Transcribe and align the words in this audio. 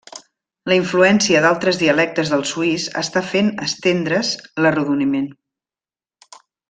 La 0.71 0.75
influència 0.77 1.41
d'altres 1.45 1.77
dialectes 1.81 2.31
del 2.35 2.45
suís 2.53 2.87
està 3.03 3.23
fent 3.35 3.53
estendre's 3.67 4.33
l'arrodoniment. 4.65 5.29